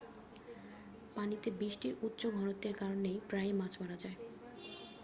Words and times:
পানিতে 1.15 1.49
বিষটির 1.59 1.93
উচ্চ 2.03 2.21
ঘনত্বের 2.35 2.73
কারনে 2.75 3.13
প্রায়ই 3.29 3.53
মাছ 3.53 3.73
মারা 3.81 3.97
যায় 4.03 4.17